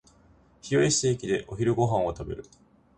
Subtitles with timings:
[0.63, 2.45] 日吉駅でお昼ご飯を食べる